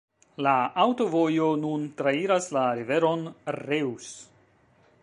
[0.45, 4.13] La aŭtovojo nun trairas la riveron Reuss.